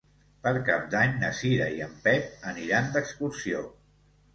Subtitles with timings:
[0.47, 3.67] Per Cap d'Any na Cira i en Pep aniran d'excursió.